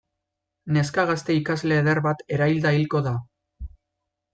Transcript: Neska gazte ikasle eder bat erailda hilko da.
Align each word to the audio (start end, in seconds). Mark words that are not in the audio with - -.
Neska 0.77 1.05
gazte 1.11 1.37
ikasle 1.41 1.79
eder 1.83 2.03
bat 2.09 2.27
erailda 2.39 2.77
hilko 2.79 3.07
da. 3.11 3.17